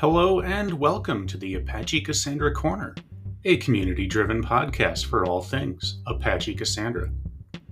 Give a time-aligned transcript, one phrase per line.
[0.00, 2.94] Hello and welcome to the Apache Cassandra Corner,
[3.46, 7.08] a community driven podcast for all things Apache Cassandra.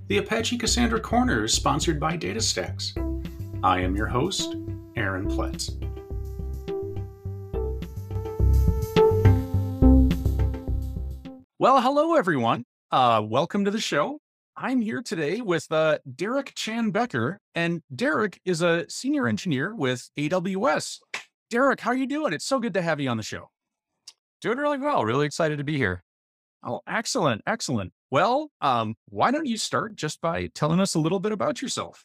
[0.07, 2.97] The Apache Cassandra Corner is sponsored by DataStax.
[3.63, 4.57] I am your host,
[4.97, 5.69] Aaron Ploetz.
[11.59, 12.65] Well, hello everyone.
[12.91, 14.19] Uh, welcome to the show.
[14.57, 21.01] I'm here today with uh, Derek Chen-Becker, and Derek is a senior engineer with AWS.
[21.55, 22.33] Derek, how are you doing?
[22.33, 23.49] It's so good to have you on the show.
[24.41, 25.05] Doing really well.
[25.05, 26.03] Really excited to be here.
[26.65, 27.93] Oh, excellent, excellent.
[28.11, 32.05] Well, um, why don't you start just by telling us a little bit about yourself?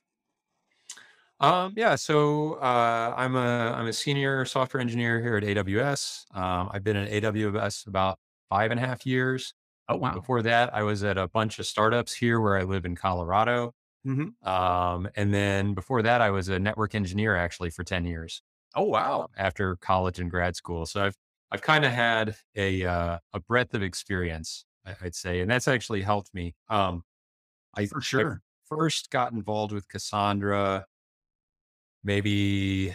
[1.40, 6.26] Um, yeah, so uh, I'm a I'm a senior software engineer here at AWS.
[6.38, 9.56] Um, I've been at AWS about five and a half years.
[9.88, 10.14] Oh, wow.
[10.14, 13.74] Before that, I was at a bunch of startups here where I live in Colorado.
[14.06, 14.48] Mm-hmm.
[14.48, 18.44] Um, and then before that, I was a network engineer actually for ten years.
[18.76, 19.26] Oh, wow.
[19.26, 20.86] um, after college and grad school.
[20.86, 21.18] So I've
[21.52, 25.68] I've kind of had a uh, a breadth of experience, I- I'd say, and that's
[25.68, 26.56] actually helped me.
[26.70, 27.04] Um,
[27.78, 28.42] I For I sure.
[28.68, 30.88] first got involved with Cassandra
[32.04, 32.94] maybe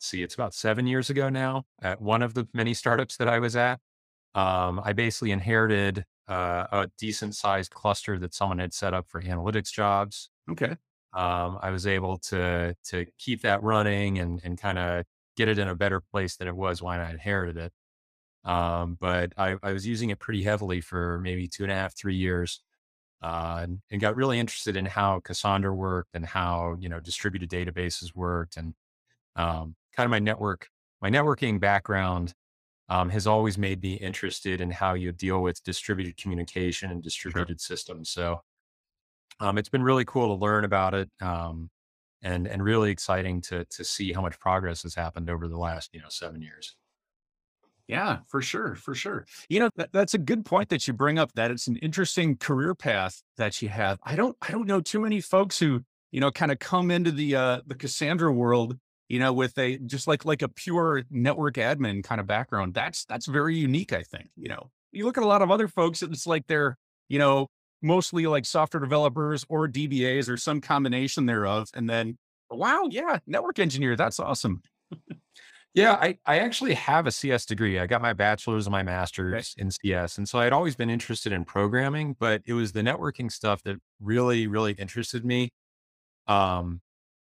[0.00, 3.38] see, it's about seven years ago now at one of the many startups that I
[3.38, 3.80] was at.
[4.34, 9.22] Um, I basically inherited uh, a decent sized cluster that someone had set up for
[9.22, 10.78] analytics jobs Okay.
[11.14, 15.04] Um, I was able to to keep that running and and kind of
[15.36, 17.72] get it in a better place than it was when I inherited it.
[18.44, 21.96] Um, but I, I was using it pretty heavily for maybe two and a half,
[21.96, 22.60] three years,
[23.22, 27.50] uh, and, and got really interested in how Cassandra worked and how you know distributed
[27.50, 28.74] databases worked, and
[29.36, 30.68] um, kind of my network,
[31.02, 32.34] my networking background
[32.88, 37.60] um, has always made me interested in how you deal with distributed communication and distributed
[37.60, 38.10] systems.
[38.10, 38.40] So
[39.40, 41.70] um, it's been really cool to learn about it, um,
[42.22, 45.90] and and really exciting to to see how much progress has happened over the last
[45.92, 46.76] you know seven years.
[47.88, 49.26] Yeah, for sure, for sure.
[49.48, 51.32] You know, that, that's a good point that you bring up.
[51.32, 53.98] That it's an interesting career path that you have.
[54.04, 55.80] I don't, I don't know too many folks who,
[56.10, 58.76] you know, kind of come into the uh, the Cassandra world,
[59.08, 62.74] you know, with a just like like a pure network admin kind of background.
[62.74, 63.94] That's that's very unique.
[63.94, 64.28] I think.
[64.36, 66.76] You know, you look at a lot of other folks, it's like they're,
[67.08, 67.48] you know,
[67.82, 72.18] mostly like software developers or DBAs or some combination thereof, and then
[72.50, 73.96] wow, yeah, network engineer.
[73.96, 74.62] That's awesome.
[75.74, 77.78] Yeah, I I actually have a CS degree.
[77.78, 81.32] I got my bachelor's and my master's in CS, and so I'd always been interested
[81.32, 85.50] in programming, but it was the networking stuff that really really interested me.
[86.28, 86.80] Um,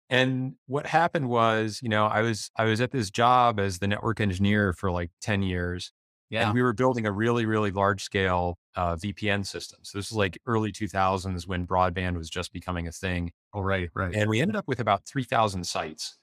[0.09, 3.87] and what happened was, you know, I was I was at this job as the
[3.87, 5.91] network engineer for like ten years,
[6.33, 6.45] Yeah.
[6.47, 9.79] and we were building a really really large scale uh, VPN system.
[9.83, 13.89] So this is like early 2000s when broadband was just becoming a thing, Oh, right,
[13.94, 14.16] right.
[14.16, 16.17] and we ended up with about 3,000 sites.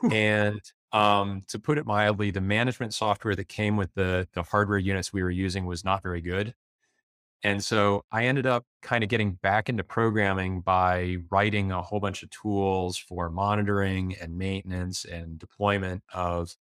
[0.00, 0.10] Whew.
[0.12, 0.60] And
[0.92, 5.12] um, to put it mildly, the management software that came with the the hardware units
[5.12, 6.54] we were using was not very good.
[7.42, 12.00] And so I ended up kind of getting back into programming by writing a whole
[12.00, 16.56] bunch of tools for monitoring and maintenance and deployment of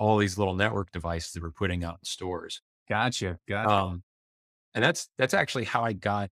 [0.00, 2.62] all these little network devices that we're putting out in stores.
[2.88, 3.38] Gotcha.
[3.46, 3.70] Gotcha.
[3.70, 4.02] Um,
[4.74, 6.30] and that's that's actually how I got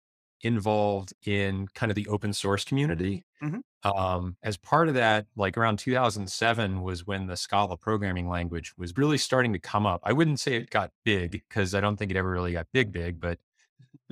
[0.42, 3.24] involved in kind of the open source community.
[3.42, 3.62] Mhm.
[3.82, 8.96] Um, as part of that, like around 2007 was when the Scala programming language was
[8.96, 10.00] really starting to come up.
[10.04, 12.92] I wouldn't say it got big because I don't think it ever really got big,
[12.92, 13.38] big, but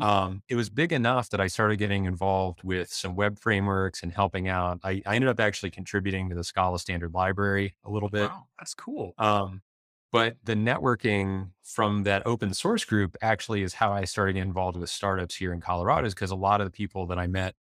[0.01, 4.13] um, it was big enough that I started getting involved with some web frameworks and
[4.13, 4.81] helping out.
[4.85, 8.31] I, I ended up actually contributing to the Scala standard library a little bit.
[8.31, 9.15] Wow, that's cool.
[9.19, 9.63] Um,
[10.11, 14.77] but the networking from that open source group actually is how I started getting involved
[14.77, 17.55] with startups here in Colorado, is because a lot of the people that I met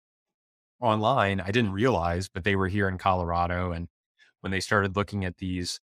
[0.81, 3.73] online, I didn't realize, but they were here in Colorado.
[3.73, 3.89] And
[4.43, 5.81] when they started looking at these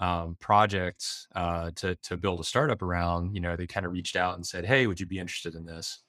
[0.00, 4.16] um, projects uh, to to build a startup around, you know, they kind of reached
[4.16, 6.00] out and said, "Hey, would you be interested in this?"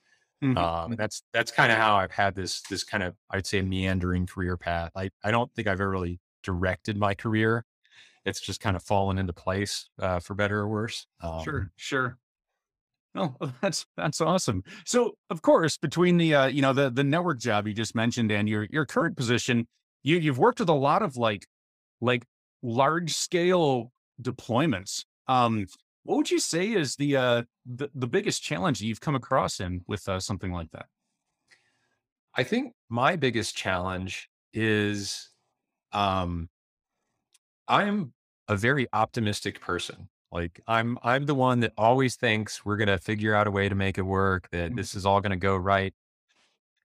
[0.41, 0.72] Mhm.
[0.90, 4.28] Um, that's that's kind of how I've had this this kind of I'd say meandering
[4.28, 4.91] career path.
[4.96, 7.66] I I don't think I've ever really directed my career
[8.26, 11.08] it's just kind of fallen into place uh, for better or worse.
[11.22, 12.20] Um, Sure, sure.
[13.16, 14.64] Oh, that's that's awesome.
[14.85, 18.32] So, of course, between the uh, you know the the network job you just mentioned
[18.32, 19.67] and your your current position,
[20.03, 21.47] you you've worked with a lot of like
[22.02, 22.26] like
[22.61, 23.91] large scale
[24.22, 25.05] deployments.
[25.28, 25.67] Um,
[26.03, 29.59] what would you say is the uh the, the biggest challenge that you've come across
[29.59, 30.87] in with uh, something like that?
[32.35, 35.29] I think my biggest challenge is
[35.91, 36.49] um,
[37.67, 38.13] I'm
[38.47, 40.09] a very optimistic person.
[40.31, 43.75] Like I'm I'm the one that always thinks we're gonna figure out a way to
[43.75, 44.75] make it work, that Mm.
[44.75, 45.93] this is all gonna go right.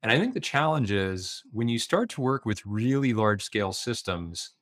[0.02, 3.73] And I think the challenge is when you start to work with really large scale
[3.73, 4.52] systems,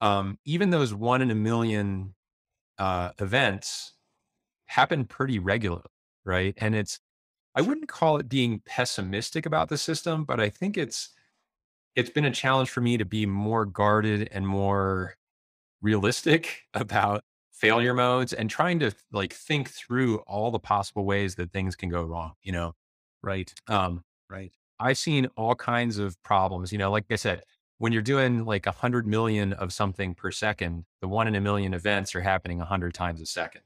[0.00, 2.14] um, even those one in a million
[2.78, 3.94] uh, events
[4.66, 5.84] happen pretty regularly,
[6.24, 6.54] right?
[6.58, 7.00] And it's
[7.56, 11.10] I wouldn't call it being pessimistic about the system, but I think it's
[11.96, 15.14] it's been a challenge for me to be more guarded and more
[15.82, 21.52] realistic about failure modes and trying to like think through all the possible ways that
[21.52, 22.74] things can go wrong, you know.
[23.22, 23.52] Right.
[23.68, 24.52] Um Right.
[24.80, 27.42] I've seen all kinds of problems, you know, like I said,
[27.84, 31.40] when you're doing like a hundred million of something per second, the one in a
[31.40, 33.60] million events are happening a hundred times a second.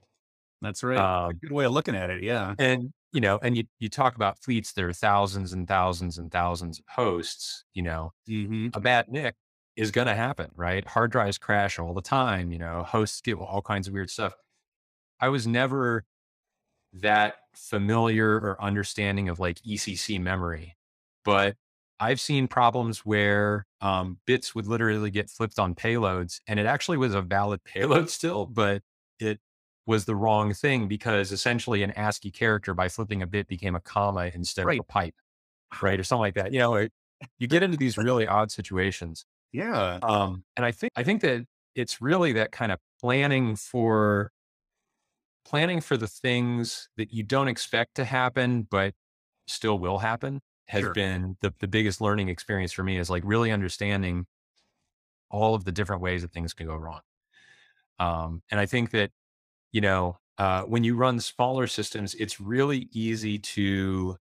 [0.61, 0.97] That's right.
[0.99, 2.21] A Um, good way of looking at it.
[2.21, 2.55] Yeah.
[2.59, 6.29] and you know, and you you talk about fleets that are thousands and thousands and
[6.31, 9.35] thousands of hosts, you know, hmm a bad NIC
[9.77, 10.85] is going to happen, right?
[10.85, 14.33] Hard drives crash all the time, you know, hosts get all kinds of weird stuff.
[15.21, 16.05] I was never
[16.93, 20.75] that familiar or understanding of like ECC memory,
[21.25, 21.55] but
[21.99, 26.97] I've seen problems where um, bits would literally get flipped on payloads, and it actually
[26.97, 28.81] was a valid payload still, but
[29.19, 29.39] it
[29.85, 33.81] was the wrong thing because essentially an ASCII character by flipping a bit became a
[33.81, 35.15] comma instead of a pipe,
[35.81, 36.53] right, or something like that.
[36.53, 36.91] You know, it,
[37.37, 39.25] you get into these really odd situations.
[39.51, 39.99] Yeah.
[40.03, 44.31] Um, and I think I think that it's really that kind of planning for
[45.45, 48.93] planning for the things that you don't expect to happen, but
[49.47, 50.93] still will happen has Sure.
[50.93, 54.27] been the, the biggest learning experience for me is like really understanding
[55.31, 57.01] all of the different ways that things can go wrong.
[57.99, 59.11] Um, and I think that,
[59.71, 64.17] you know, uh, when you run smaller systems, it's really easy to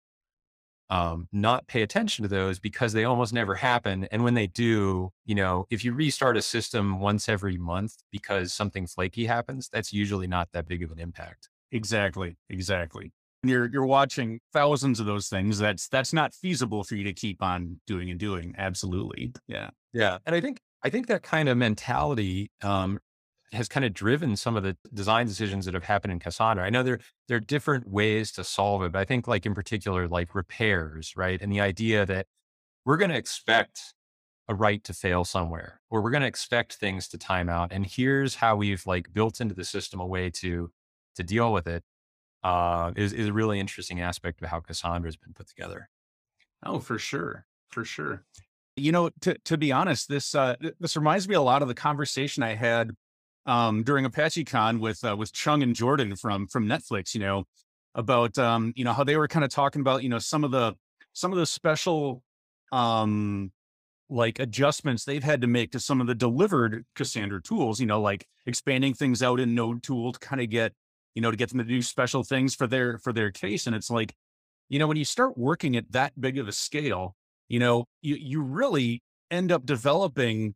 [0.90, 4.04] um, not pay attention to those because they almost never happen.
[4.12, 8.52] And when they do, you know, if you restart a system once every month because
[8.52, 11.48] something flaky happens, that's usually not that big of an impact.
[11.70, 12.38] Exactly.
[12.48, 13.12] Exactly.
[13.44, 15.58] And You're you're watching thousands of those things.
[15.58, 18.54] That's that's not feasible for you to keep on doing and doing.
[18.56, 19.34] Absolutely.
[19.46, 19.68] Yeah.
[19.92, 20.16] Yeah.
[20.24, 23.00] And I think, I think that kind of mentality um,
[23.52, 26.64] has kind of driven some of the design decisions that have happened in Cassandra.
[26.64, 29.54] I know there, there are different ways to solve it, but I think like in
[29.54, 31.42] particular, like repairs, write?
[31.42, 32.26] And the idea that
[32.86, 33.92] we're going to expect
[34.48, 37.72] a right to fail somewhere, or we're going to expect things to time out.
[37.72, 40.70] And here's how we've like built into the system a way to
[41.16, 41.84] to deal with it.
[42.44, 45.88] Uh, is is a really interesting aspect of how Cassandra has been put together.
[46.62, 47.46] Oh, for sure.
[47.70, 48.22] For sure.
[48.76, 51.74] You know, to to be honest, this uh this reminds me a lot of the
[51.74, 52.90] conversation I had
[53.46, 57.44] um during ApacheCon with uh, with Chung and Jordan from from Netflix, you know,
[57.94, 60.50] about um, you know, how they were kind of talking about, you know, some of
[60.50, 60.74] the
[61.14, 62.22] some of the special
[62.72, 63.52] um
[64.10, 68.00] like adjustments they've had to make to some of the delivered Cassandra tools, you know,
[68.00, 70.72] like expanding things out in nodetool to kind of get,
[71.14, 73.66] you know, to get them to do special things for their for their case.
[73.66, 74.14] And it's like,
[74.68, 77.14] you know, when you start working at that big of a scale,
[77.48, 80.54] you know, you you really end up developing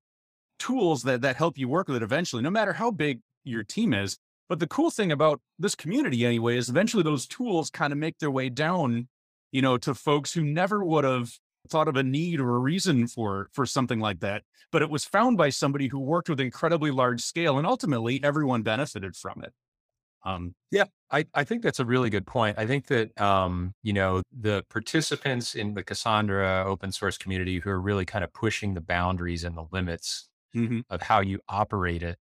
[0.58, 3.94] tools that that help you work with it eventually, no matter how big your team
[3.94, 4.18] is.
[4.48, 8.18] But the cool thing about this community anyway is eventually those tools kind of make
[8.18, 9.08] their way down,
[9.52, 11.30] you know, to folks who never would have
[11.68, 14.42] thought of a need or a reason for for something like that.
[14.72, 18.62] But it was found by somebody who worked with incredibly large scale and ultimately everyone
[18.62, 19.52] benefited from it.
[20.24, 22.58] Um, Yeah, I, I think that's a really good point.
[22.58, 27.70] I think that um, you know the participants in the Cassandra open source community who
[27.70, 32.02] are really kind of pushing the boundaries and the limits mhm, of how you operate
[32.02, 32.18] it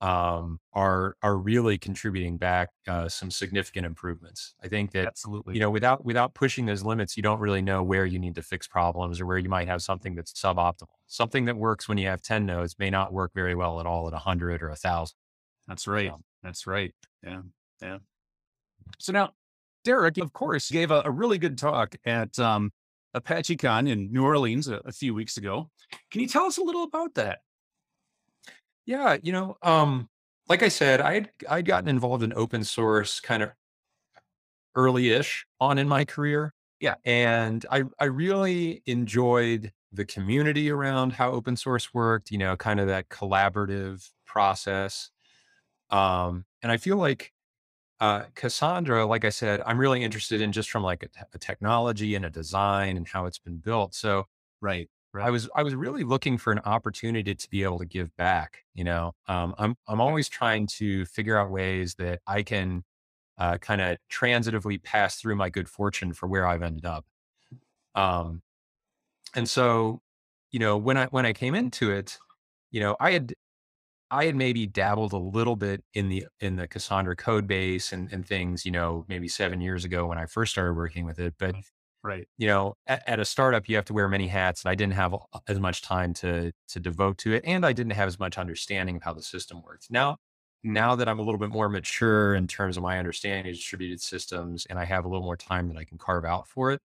[0.00, 4.54] um, are are really contributing back uh, some significant improvements.
[4.62, 5.54] I think that absolutely.
[5.54, 8.42] you know without without pushing those limits, you don't really know where you need to
[8.42, 10.88] fix problems or where you might have something that's suboptimal.
[11.08, 14.08] Something that works when you have ten nodes may not work very well at all
[14.08, 15.16] at a hundred or a thousand.
[15.68, 16.10] That's right.
[16.10, 16.94] So, That's right.
[17.22, 17.42] Yeah.
[17.80, 17.98] Yeah.
[18.98, 19.30] So now,
[19.84, 22.72] Derek, of course, gave a, a really good talk at um,
[23.16, 25.70] ApacheCon in New Orleans a, a few weeks ago.
[26.10, 27.40] Can you tell us a little about that?
[28.86, 30.08] Yeah, you know, um,
[30.48, 33.50] like I said, I'd I'd gotten involved in open source kind of
[34.74, 36.52] early-ish on in my career.
[36.80, 36.94] Yeah.
[37.04, 42.80] And I I really enjoyed the community around how open source worked, you know, kind
[42.80, 45.10] of that collaborative process.
[45.90, 47.32] Um, and I feel like
[48.00, 51.38] uh, Cassandra, like I said, I'm really interested in just from like a, te- a
[51.38, 53.94] technology and a design and how it's been built.
[53.94, 54.26] So
[54.60, 54.88] Right.
[55.20, 58.64] I was I was really looking for an opportunity to be able to give back.
[58.74, 62.84] You know, um, I'm I'm always trying to figure out ways that I can
[63.38, 67.06] uh, kind of transitively pass through my good fortune for where I've ended up.
[67.94, 68.42] Um,
[69.34, 70.02] and so,
[70.50, 72.18] you know, when I when I came into it,
[72.70, 73.34] you know, I had
[74.12, 78.12] I had maybe dabbled a little bit in the in the Cassandra code base and,
[78.12, 81.34] and things, you know, maybe seven years ago when I first started working with it.
[81.38, 81.56] But
[82.02, 82.28] Right.
[82.38, 84.94] you know, at, at a startup, you have to wear many hats, and I didn't
[84.94, 85.14] have
[85.48, 88.96] as much time to to devote to it, and I didn't have as much understanding
[88.96, 89.90] of how the system worked.
[89.90, 90.18] Now,
[90.64, 94.00] now that I'm a little bit more mature in terms of my understanding of distributed
[94.02, 96.80] systems and I have a little more time that I can carve out for it,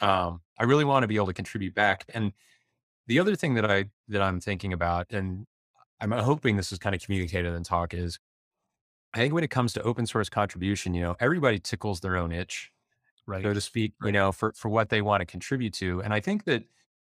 [0.00, 2.04] um, I really want to be able to contribute back.
[2.08, 2.32] And
[3.06, 5.46] the other thing that I that I'm thinking about, and
[6.02, 8.20] I'm uh, hoping this is kind of communicated in talk, is
[9.14, 12.32] I think when it comes to open source contribution, you know, everybody tickles their own
[12.32, 12.72] itch,
[13.26, 13.44] Right.
[13.44, 16.02] so to speak, you know, for for what they want to contribute to.
[16.02, 16.64] And I think that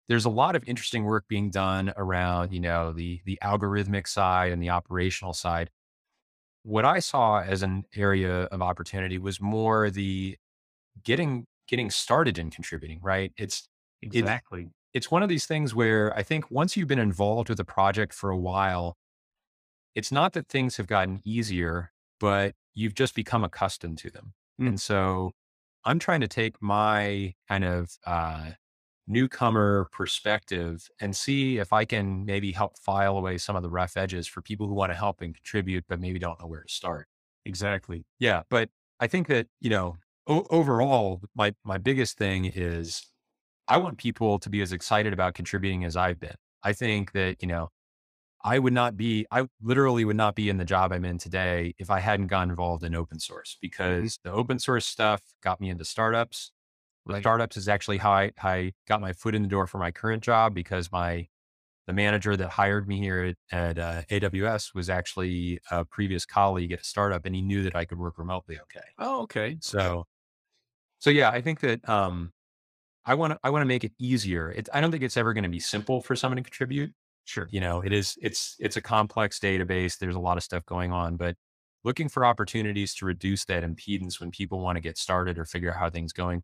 [0.08, 4.52] there's a lot of interesting work being done around, you know, the the algorithmic side
[4.52, 5.70] and the operational side.
[6.64, 10.38] What I saw as an area of opportunity was more the
[11.04, 13.32] getting getting started in contributing, right?
[13.38, 13.68] It's
[14.12, 14.70] it Exactly.
[14.94, 18.12] It's one of these things where I think once you've been involved with a project
[18.14, 18.96] for a while,
[19.94, 24.34] it's not that things have gotten easier, but you've just become accustomed to them.
[24.61, 24.68] Mm.
[24.70, 25.32] And so
[25.84, 28.52] I'm trying to take my kind of uh,
[29.06, 33.96] newcomer perspective and see if I can maybe help file away some of the rough
[33.96, 36.72] edges for people who want to help and contribute, but maybe don't know where to
[36.72, 37.08] start.
[37.44, 38.04] Exactly.
[38.18, 38.70] Yeah, but
[39.00, 39.96] I think that, you know,
[40.26, 43.12] o- overall, my my biggest thing is
[43.72, 46.34] I want people to be as excited about contributing as I've been.
[46.62, 47.70] I think that, you know,
[48.44, 51.74] I would not be I literally would not be in the job I'm in today
[51.78, 55.70] if I hadn't gotten involved in open source because the open source stuff got me
[55.70, 56.52] into startups.
[57.06, 57.22] Right.
[57.22, 59.90] startups is actually how I, how I got my foot in the door for my
[59.90, 61.28] current job because my
[61.86, 66.72] the manager that hired me here at, at uh, AWS was actually a previous colleague
[66.72, 68.60] at a startup, and he knew that I could work remotely.
[68.60, 69.56] Okay, Oh, okay.
[69.60, 70.04] so
[71.00, 72.32] so yeah, I think that um,
[73.04, 74.50] I want to I want to make it easier.
[74.50, 76.92] It, I don't think it's ever going to be simple for someone to contribute.
[77.25, 77.49] Sure.
[77.50, 79.99] You know, it is it's it's a complex database.
[79.99, 81.37] There's a lot of stuff going on, but
[81.85, 85.71] looking for opportunities to reduce that impedance when people want to get started or figure
[85.71, 86.42] out how things going,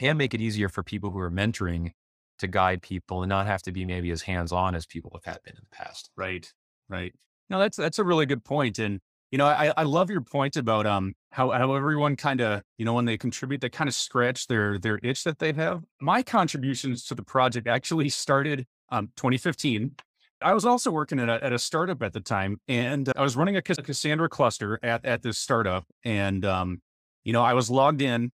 [0.00, 1.92] and make it easier for people who are mentoring
[2.38, 5.24] to guide people and not have to be maybe as hands on as people have
[5.24, 6.10] had been in the past.
[6.16, 6.52] Right.
[6.88, 7.12] Right.
[7.50, 8.42] No, that's that's a really good.
[8.50, 12.62] And you know, I I love your point about um how how everyone kind of
[12.78, 15.82] you know when they contribute they kind of scratch their their itch that they have.
[16.00, 19.92] My contributions to the project actually started um 2015.
[20.40, 23.36] I was also working at a, at a startup at the time, and I was
[23.36, 26.80] running a Cassandra cluster at at this startup, and um
[27.24, 28.32] you know I was logged in.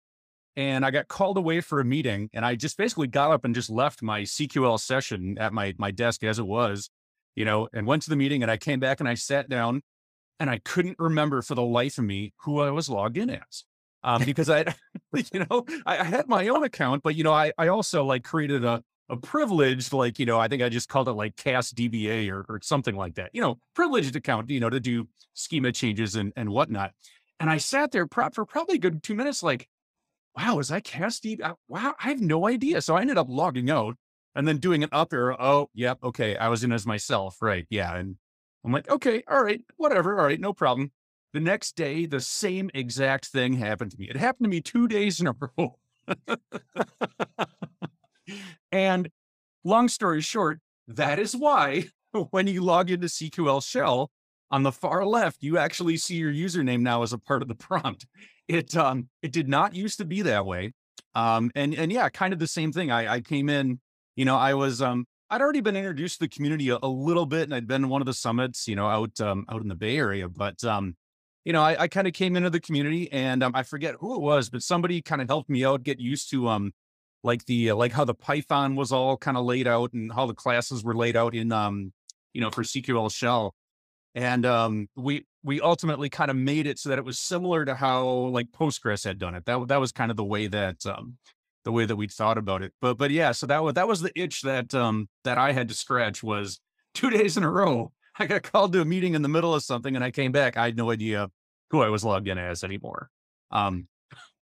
[0.56, 3.56] And I got called away for a meeting, and I just basically got up and
[3.56, 6.90] just left my CQL session at my my desk as it was,
[7.36, 9.84] you know, and went to the meeting and I came back and I sat down
[10.40, 13.64] and I couldn't remember for the life of me who I was logged in as.
[14.04, 14.74] Um, because I,
[15.34, 18.24] you know, I, I had my own account, but you know, I, I also like
[18.24, 21.76] created a, a privileged, like, you know, I think I just called it like cast
[21.76, 25.72] DBA or, or something like that, you know, privileged account, you know, to do schema
[25.72, 26.92] changes and, and whatnot.
[27.40, 29.68] And I sat there pro- for probably a good two minutes, like,
[30.38, 31.56] wow, is I cast DBA?
[31.68, 32.82] Wow, I have no idea.
[32.82, 33.96] So I ended up logging out
[34.36, 35.36] and then doing an up arrow.
[35.40, 35.98] Oh, yep.
[36.04, 36.38] Okay.
[36.38, 37.38] I was in as myself.
[37.42, 37.66] Right.
[37.70, 37.96] Yeah.
[37.96, 38.16] And
[38.64, 40.20] I'm like, okay, all right, whatever.
[40.20, 40.92] All right, no problem.
[41.34, 44.10] The next day, the same exact thing happened to me.
[44.10, 45.76] It happened to me two days in a row.
[48.72, 49.10] and
[49.64, 51.86] long story short, that is why
[52.32, 54.12] when you log into CQL Shell
[54.52, 57.56] on the far left, you actually see your username now as a part of the
[57.68, 58.06] prompt.
[58.48, 60.74] It um it did not used to be that way.
[61.14, 62.92] Um and and yeah, kind of the same thing.
[62.92, 63.80] I I came in,
[64.16, 67.26] you know, I was um I'd already been introduced to the community a, a little
[67.26, 69.68] bit, and I'd been to one of the summits, you know, out um, out in
[69.68, 70.28] the Bay Area.
[70.28, 70.96] But um,
[71.46, 74.16] you know, I, I kind of came into the community, and um, I forget who
[74.16, 76.74] it was, but somebody kind of helped me out get used to um,
[77.24, 80.26] like the uh, like how the Python was all kind of laid out and how
[80.26, 81.94] the classes were laid out in um,
[82.34, 83.54] you know, for CQL Shell,
[84.16, 87.76] and um, we we ultimately kind of made it so that it was similar to
[87.76, 89.46] how like Postgres had done it.
[89.46, 91.18] That that was kind of the way that um,
[91.70, 92.74] the way that we'd thought about it.
[92.82, 95.68] But but yeah, so that was that was the itch that um that I had
[95.70, 96.60] to scratch was
[96.94, 97.92] two days in a row.
[98.20, 100.58] I got called to a meeting in the middle of something and I came back.
[100.58, 101.30] I had no idea
[101.72, 103.10] who I was logged in as anymore.
[103.52, 103.88] Um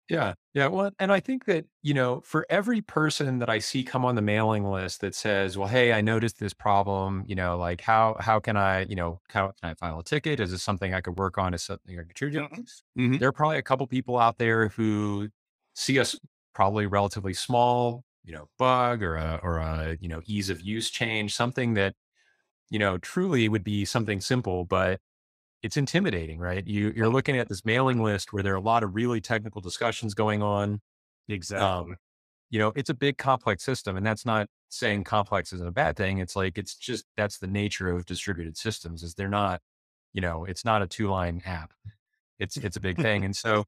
[0.08, 0.35] Yeah.
[0.54, 0.68] Yeah.
[0.68, 4.14] Well, and I think that, you know, for every person that I see come on
[4.14, 8.16] the mailing list that says, well, hey, I noticed this problem, you know, like how,
[8.20, 10.38] how can I, you know, how can I file a ticket?
[10.40, 11.54] Is this something I could work on?
[11.54, 12.46] Is something I could contribute?
[12.99, 13.18] mhm.
[13.18, 15.28] There are probably a couple people out there who
[15.75, 16.16] see us
[16.56, 20.88] probably relatively small, you know, bug or a, or a, you know, ease of use
[20.88, 21.94] change, something that,
[22.70, 24.98] you know, truly would be something simple, but
[25.62, 26.66] it's intimidating, right?
[26.66, 29.60] You, you're looking at this mailing list where there are a lot of really technical
[29.60, 30.80] discussions going on.
[31.28, 31.92] exactly.
[31.92, 31.96] Um,
[32.48, 35.94] you know, it's a big complex system, and that's not saying complex isn't a bad
[35.94, 36.18] thing.
[36.18, 39.02] It's like it's just that's the nature of distributed systems.
[39.02, 39.60] Is they're not,
[40.14, 41.75] you know, it's not a two line app.
[42.38, 43.64] It's it's a big thing, and so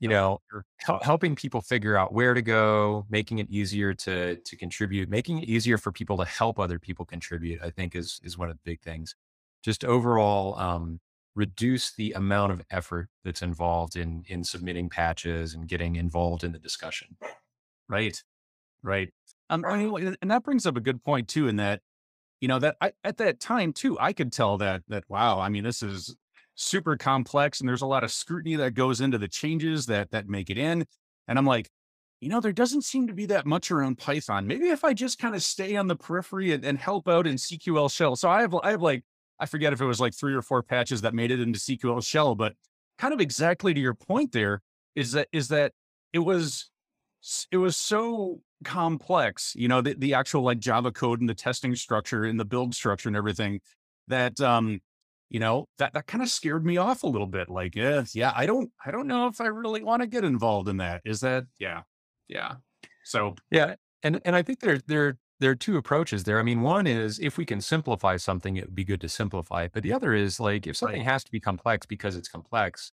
[0.00, 0.40] you know,
[0.78, 5.38] hel- helping people figure out where to go, making it easier to to contribute, making
[5.42, 7.60] it easier for people to help other people contribute.
[7.62, 9.14] I think is is one of the big things.
[9.62, 11.00] just overall um,
[11.34, 16.52] reduce the amount of effort that's involved in in submitting patches and getting involved in
[16.52, 17.16] the discussion.
[17.88, 18.22] Right.
[18.82, 19.10] Right.
[19.50, 21.82] Um, I mean, and that brings up a good point too, in that,
[22.40, 25.48] you know, that I, at that time too, I could tell that, that, wow, I
[25.50, 26.16] mean, this is
[26.60, 30.28] super complex and there's a lot of scrutiny that goes into the changes that, that
[30.28, 30.84] make it in.
[31.26, 31.70] And I'm like,
[32.20, 34.46] you know, there doesn't seem to be that much around Python.
[34.46, 37.36] Maybe if I just kind of stay on the periphery and, and help out in
[37.36, 38.14] CQL shell.
[38.14, 39.04] So I have, I have like,
[39.38, 42.04] I forget if it was like three or four patches that made it into CQL
[42.04, 42.52] shell, but
[42.98, 44.60] kind of exactly to your point there
[44.94, 45.72] is that, is that
[46.12, 46.68] it was,
[47.50, 51.74] it was so complex, you know, the, the actual like Java code and the testing
[51.74, 53.60] structure and the build structure and everything
[54.08, 54.80] that, um,
[55.30, 57.48] you know, that, that kind of scared me off a little bit.
[57.48, 60.68] Like, yeah, yeah, I don't, I don't know if I really want to get involved
[60.68, 61.00] in that.
[61.04, 61.82] Is that, yeah,
[62.28, 62.56] yeah.
[63.04, 63.76] So, yeah.
[64.02, 66.38] And, and I think there, there, there are two approaches there.
[66.38, 69.62] I mean, one is if we can simplify something, it would be good to simplify
[69.64, 69.70] it.
[69.72, 71.10] But the other is like if something right.
[71.10, 72.92] has to be complex because it's complex,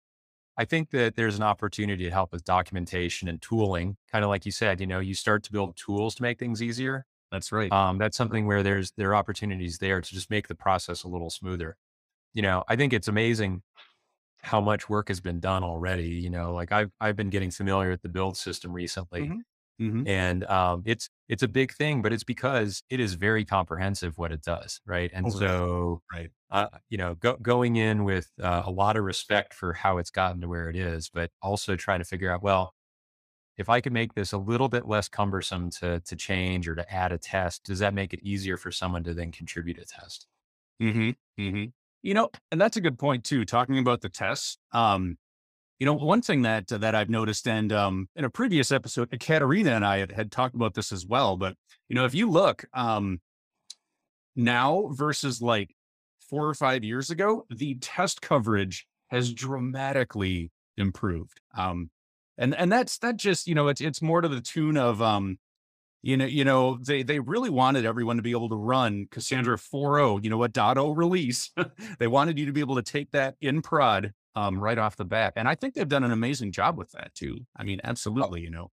[0.56, 3.96] I think that there's an opportunity to help with documentation and tooling.
[4.10, 6.62] Kind of like you said, you know, you start to build tools to make things
[6.62, 7.04] easier.
[7.30, 7.70] That's right.
[7.70, 11.08] Um, that's something where there's there are opportunities there to just make the process a
[11.08, 11.76] little smoother.
[12.34, 13.62] You know, I think it's amazing
[14.42, 16.08] how much work has been done already.
[16.08, 19.44] You know, like I've I've been getting familiar with the build system recently, Mhm.
[19.78, 20.06] Mhm.
[20.06, 24.32] and um, it's it's a big thing, but it's because it is very comprehensive what
[24.32, 25.10] it does, right?
[25.14, 26.32] And Oh, so Right.
[26.50, 30.10] uh, you know, go, going in with uh, a lot of respect for how it's
[30.10, 32.74] gotten to where it is, but also trying to figure out, well,
[33.58, 36.92] if I could make this a little bit less cumbersome to to change or to
[36.94, 40.28] add a test, does that make it easier for someone to then contribute a test?
[40.80, 41.14] Mhm.
[41.38, 41.72] Mhm.
[42.02, 44.58] You know, and that's a good point too, talking about the tests.
[44.72, 45.18] Um,
[45.78, 49.70] you know, one thing that that I've noticed, and um, in a previous episode, Katerina
[49.70, 51.36] and I had, had talked about this as well.
[51.36, 51.54] But
[51.88, 53.20] you know, if you look um,
[54.34, 55.74] now versus like
[56.28, 61.40] four or five years ago, the test coverage has dramatically improved.
[61.56, 61.90] Um,
[62.36, 65.38] and and that's that just you know it's it's more to the tune of um,
[66.02, 69.56] you know you know they they really wanted everyone to be able to run Cassandra
[69.56, 71.50] 4.0, you know what dot .0 release.
[71.98, 75.04] they wanted you to be able to take that in prod um, right off the
[75.04, 77.46] bat, and I think they've done an amazing job with that too.
[77.56, 78.70] I mean, absolutely, you know.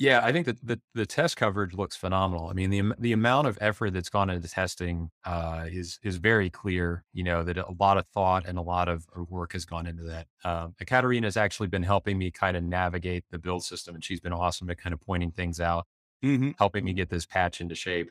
[0.00, 2.48] Yeah, I think that the, the test coverage looks phenomenal.
[2.48, 6.48] I mean, the the amount of effort that's gone into testing uh, is is very
[6.48, 7.04] clear.
[7.12, 9.86] You know that a lot of thought and a lot of uh, work has gone
[9.86, 10.26] into that.
[10.42, 14.20] Um, Katerina has actually been helping me kind of navigate the build system, and she's
[14.20, 15.86] been awesome at kind of pointing things out,
[16.22, 18.10] hmm helping me get this patch into shape.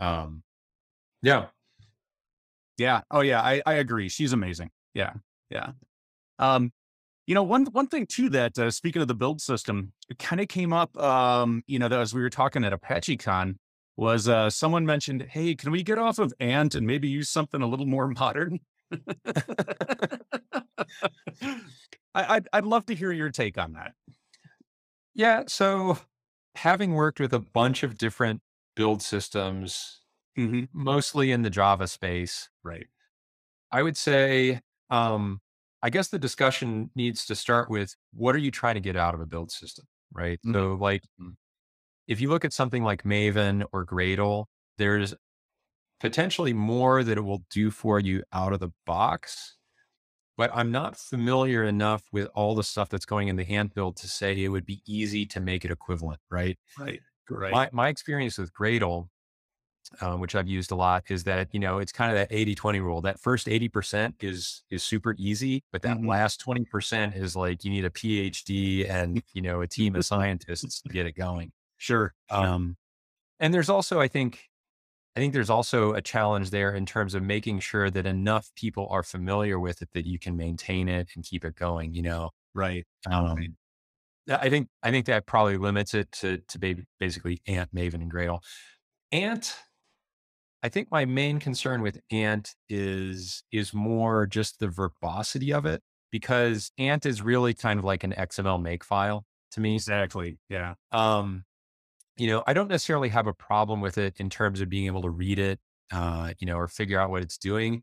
[0.00, 0.42] Um,
[1.22, 1.48] yeah,
[2.76, 3.00] Yeah.
[3.10, 4.08] Oh yeah, I I agree.
[4.08, 4.70] She's amazing.
[4.94, 5.14] Yeah.
[5.50, 5.72] Yeah.
[6.38, 6.72] Um,
[7.26, 10.40] you know, one one thing too that uh, speaking of the build system, it kind
[10.40, 10.96] of came up.
[10.98, 13.56] Um, you know, that as we were talking at ApacheCon,
[13.96, 17.62] was uh, someone mentioned, "Hey, can we get off of Ant and maybe use something
[17.62, 18.60] a little more modern?"
[22.14, 23.94] I, I'd I'd love to hear your take on that.
[25.14, 25.44] yeah.
[25.48, 25.98] So
[26.58, 28.42] having worked with a bunch of different
[28.76, 30.02] build systems,
[30.36, 32.88] hmm mostly in the Java space, Right.
[33.70, 35.40] I would say, um,
[35.82, 39.14] I guess the discussion needs to start with what are you trying to get out
[39.14, 40.40] of a build system, right?
[40.44, 40.54] Mhm.
[40.54, 41.36] So, like, Mm.
[42.06, 44.46] if you look at something like Maven or Gradle,
[44.78, 45.14] there's
[46.00, 49.57] potentially more that it will do for you out of the box.
[50.38, 53.98] But I'm not familiar enough with all the stuff that's going in the Ant build
[53.98, 56.58] to say it would be easy to make it equivalent, right?
[56.78, 57.02] Right.
[57.28, 57.62] Right.
[57.62, 59.08] My my experience with Gradle
[60.00, 62.54] um, which I've used a lot, is that, you know, it's kind of that 80
[62.54, 63.00] 20 rule.
[63.02, 66.06] That first 80% is is super easy, but that Mhm.
[66.06, 70.82] last 20% is like you need a PhD and, you know, a team of scientists
[70.82, 71.52] to get it going.
[71.78, 72.14] Sure.
[72.30, 72.76] Um,
[73.40, 74.44] and there's also, I think,
[75.18, 78.86] I think there's also a challenge there in terms of making sure that enough people
[78.88, 82.30] are familiar with it that you can maintain it and keep it going, you know.
[82.54, 82.86] Right.
[83.04, 83.14] Right.
[83.14, 83.56] Um,
[84.30, 88.12] I think I think that probably limits it to to ba- basically Ant, Maven, and
[88.12, 88.44] Gradle.
[89.10, 89.56] Ant
[90.62, 95.82] I think my main concern with Ant is is more just the verbosity of it
[96.12, 99.74] because Ant is really kind of like an XML makefile to me.
[99.74, 100.38] Exactly.
[100.48, 100.74] Yeah.
[100.92, 101.44] Um,
[102.18, 105.02] you know, I don't necessarily have a problem with it in terms of being able
[105.02, 105.60] to read it,
[105.92, 107.82] uh, you know, or figure out what it's doing.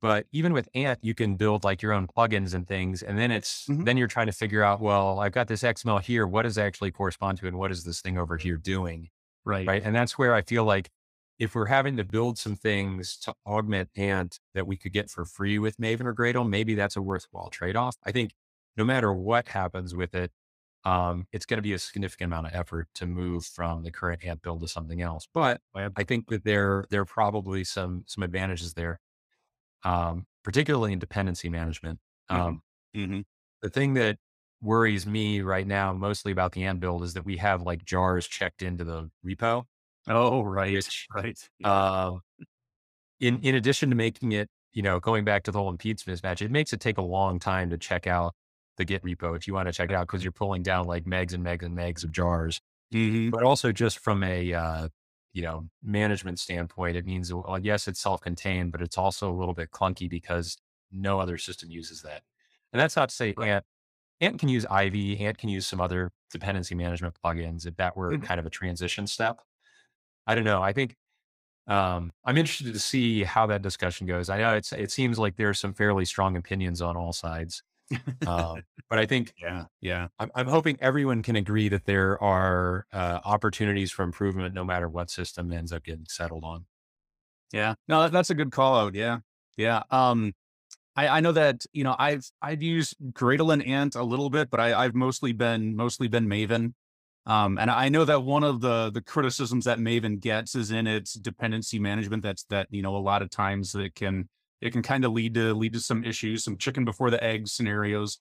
[0.00, 3.30] But even with Ant, you can build like your own plugins and things, and then
[3.32, 3.84] it's Mhm.
[3.84, 6.26] then you're trying to figure out, well, I've got this XML here.
[6.26, 9.10] What does it actually correspond to, and what is this thing over here doing?
[9.44, 9.66] Right.
[9.66, 9.82] right?
[9.84, 10.90] And that's where I feel like
[11.38, 15.24] if we're having to build some things to augment Ant that we could get for
[15.24, 17.96] free with Maven or Gradle, maybe that's a worthwhile trade off.
[18.04, 18.32] I think
[18.76, 20.32] no matter what happens with it,
[20.84, 24.24] um, it's going to be a significant amount of effort to move from the current
[24.24, 25.28] Ant build to something else.
[25.32, 25.60] But
[25.96, 29.00] I think that there there are probably some some advantages there.
[29.84, 32.00] um, particularly in dependency management.
[32.32, 32.48] Mm-hmm.
[32.48, 32.62] Um,
[32.96, 33.20] Mm-hmm.
[33.62, 34.18] the thing that
[34.60, 38.26] worries me right now, mostly about the Ant build, is that we have like jars
[38.26, 39.64] checked into the repo.
[40.08, 41.50] Oh, right, Which, right.
[41.64, 42.22] um,
[43.20, 46.42] in in addition to making it, you know, going back to the whole impedance mismatch,
[46.42, 48.34] it makes it take a long time to check out
[48.78, 51.04] the Git repo if you want to check it out because you're pulling down like
[51.04, 52.60] megs and megs and megs of jars.
[52.94, 53.30] Mm-hmm.
[53.30, 54.88] But also just from a uh,
[55.34, 59.54] you know management standpoint, it means well, yes, it's self-contained, but it's also a little
[59.54, 60.56] bit clunky because
[60.90, 62.22] no other system uses that.
[62.72, 63.64] And that's not to say Ant
[64.20, 68.16] Ant can use Ivy, Ant can use some other dependency management plugins if that were
[68.16, 68.22] Mhm.
[68.22, 69.40] kind of a transition step.
[70.26, 70.62] I don't know.
[70.62, 70.96] I think
[71.68, 74.30] um, I'm interested to see how that discussion goes.
[74.30, 77.62] I know it's it seems like there are some fairly strong opinions on all sides,
[78.26, 80.08] um, but I think Yeah, yeah.
[80.18, 84.88] I'm, I'm hoping everyone can agree that there are uh, opportunities for improvement, no matter
[84.88, 86.66] what system ends up getting settled on.
[87.52, 87.74] Yeah.
[87.86, 88.94] No, that- that's a good call out.
[88.94, 89.18] Yeah.
[89.56, 89.82] Yeah.
[89.90, 90.34] Um,
[90.96, 94.50] I, I know that, you know, I've, I've used Gradle and Ant a little bit,
[94.50, 96.74] but I, I've mostly been, mostly been Maven.
[97.26, 100.86] Um, and I know that one of the, the criticisms that Maven gets is in
[100.86, 102.22] its dependency management.
[102.22, 104.28] That's that, you know, a lot of times it can,
[104.60, 107.48] it can kind of lead to, lead to some issues, some chicken before the egg
[107.48, 108.18] scenarios.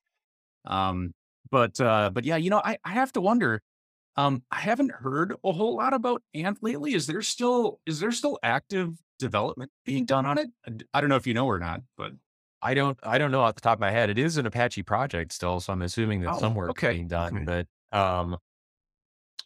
[0.66, 1.14] Um,
[1.50, 3.62] but, uh, but yeah, you know, I, I have to wonder,
[4.18, 6.94] um, I haven't heard a whole lot about Ant lately.
[6.94, 10.50] Is there still is there still active development being done on it?
[10.94, 12.14] I don't know if you know or not, but
[12.62, 14.10] I don't I don't know off the top of my head.
[14.10, 17.08] It is an Apache project still, so I'm assuming that Oh, some work okay, being
[17.08, 17.36] done.
[17.38, 17.66] okay.
[17.92, 18.38] But um,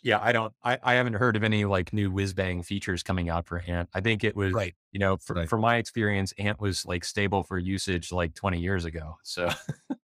[0.04, 3.30] yeah, I don't I, I haven't heard of any like new whiz bang features coming
[3.30, 3.90] out for Ant.
[3.94, 4.76] I think it was Right.
[4.92, 5.50] you know, for, Right.
[5.50, 9.16] from my experience, Ant was like stable for usage like 20 years ago.
[9.24, 9.50] So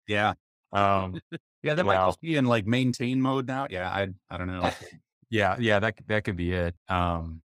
[0.07, 0.33] yeah,
[0.71, 1.21] um,
[1.63, 2.15] yeah, that might Wow.
[2.21, 3.67] be in like maintain mode now.
[3.69, 4.71] Yeah, I I don't know.
[5.29, 6.75] Yeah, yeah, that that could be it.
[6.87, 7.41] Um,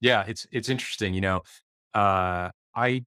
[0.00, 1.14] yeah, it's it's interesting.
[1.14, 1.42] You know,
[1.94, 3.04] uh, I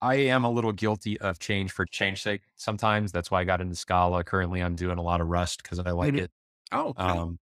[0.00, 2.42] I am a little guilty of change for change sake.
[2.56, 4.24] Sometimes that's why I got into Scala.
[4.24, 6.30] Currently, I'm doing a lot of Rust because I like it.
[6.72, 7.22] Oh, okay.
[7.26, 7.38] Um,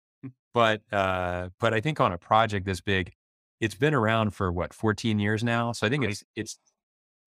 [0.53, 3.13] but uh, but I think on a project this big,
[3.61, 5.71] it's been around for what 14 years now.
[5.73, 6.11] So I think Right.
[6.11, 6.59] it's it's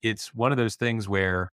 [0.03, 1.51] it's one of those things where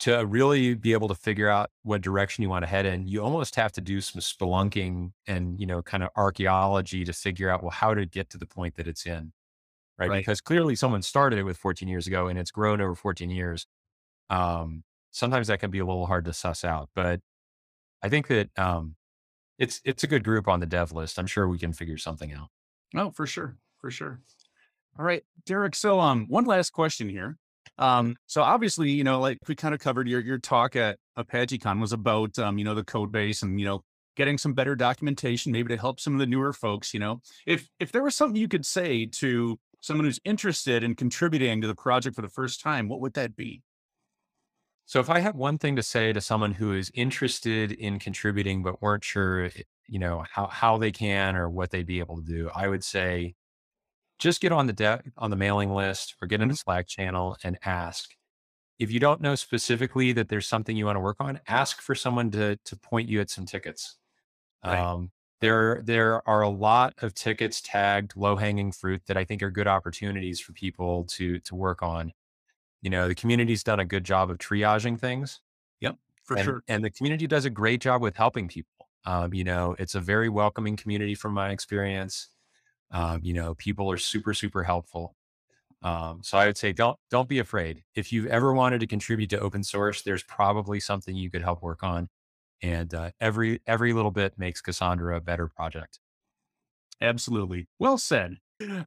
[0.00, 3.22] to really be able to figure out what direction you want to head in, you
[3.22, 7.62] almost have to do some spelunking and, you know, kind of archaeology to figure out,
[7.62, 9.32] well, how to get to the point that it's in.
[9.98, 10.12] Right.
[10.12, 10.16] Right.
[10.16, 13.66] Because clearly someone started it with 14 years ago and it's grown over 14 years.
[14.30, 17.20] Um, sometimes that can be a little hard to suss out, but
[18.02, 18.96] I think that, um,
[19.58, 21.18] it's, it's a good group on the dev list.
[21.18, 22.48] I'm sure we can figure something out.
[22.96, 24.20] oh, for sure, for sure.
[24.98, 25.74] All right, Derek.
[25.74, 27.36] So, um, one last question here.
[27.78, 31.80] Um, so obviously, you know, like we kind of covered your your talk at ApacheCon
[31.80, 33.82] was about um, you know, the code base and you know,
[34.16, 36.92] getting some better documentation, maybe to help some of the newer folks.
[36.92, 40.94] You know, if if there was something you could say to someone who's interested in
[40.94, 43.62] contributing to the project for the first time, what would that be?
[44.90, 48.64] So if I have one thing to say to someone who is interested in contributing
[48.64, 49.48] but weren't sure,
[49.86, 52.82] you know, how how they can or what they'd be able to do, I would
[52.82, 53.36] say
[54.18, 57.36] just get on the de- on the mailing list or get in a Slack channel
[57.44, 58.10] and ask.
[58.80, 61.94] If you don't know specifically that there's something you want to work on, ask for
[61.94, 63.98] someone to to point you at some tickets.
[64.64, 64.78] Right.
[64.80, 69.42] Um, there there are a lot of tickets tagged low hanging fruit that I think
[69.42, 72.12] are good opportunities for people to to work on.
[72.82, 75.40] You know, the community's done a good job of triaging things
[75.80, 76.62] Yep, for and, sure.
[76.68, 78.88] and the community does a great job with helping people.
[79.04, 82.28] Um, you know, it's a very welcoming community from my experience.
[82.90, 85.14] Um, you know, people are super, super helpful.
[85.82, 87.84] Um, so I would say don't don't be afraid.
[87.94, 91.62] If you've ever wanted to contribute to open source, there's probably something you could help
[91.62, 92.08] work on.
[92.62, 95.98] And uh, every every little bit makes Cassandra a better project.
[97.00, 97.68] Absolutely.
[97.78, 98.36] Well said.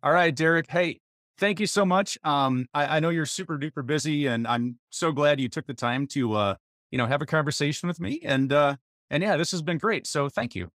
[0.04, 0.70] All right, Derek.
[0.70, 1.02] Hey,
[1.38, 2.17] thank you so much.
[2.24, 5.74] Um, I, I know you're super duper busy, and I'm so glad you took the
[5.74, 6.56] time to, uh,
[6.91, 8.22] you know, have a conversation with me.
[8.24, 8.76] And uh,
[9.10, 10.08] and yeah, this has been great.
[10.08, 10.72] So thank you.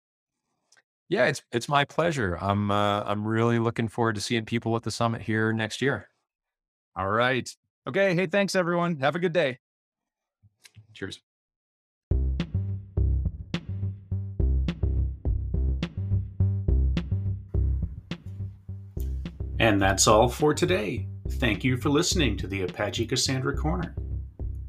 [1.08, 2.38] Yeah, it's it's my pleasure.
[2.40, 6.08] I'm uh, I'm really looking forward to seeing people at the summit here next year.
[6.96, 7.48] All right.
[7.86, 8.14] Okay.
[8.14, 8.96] Hey, thanks everyone.
[8.98, 9.58] Have a good day.
[10.92, 11.20] Cheers.
[19.58, 21.08] And that's all for today.
[21.32, 23.94] Thank you for listening to the Apache Cassandra Corner.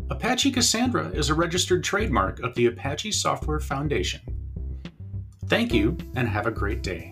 [0.10, 4.21] Apache Cassandra is a registered trademark of the Apache Software Foundation.
[5.45, 7.12] Thank you and have a great day.